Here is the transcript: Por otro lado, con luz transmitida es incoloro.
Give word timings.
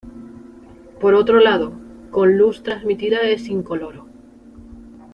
Por 0.99 1.13
otro 1.13 1.39
lado, 1.39 1.73
con 2.09 2.35
luz 2.35 2.63
transmitida 2.63 3.21
es 3.21 3.47
incoloro. 3.49 4.07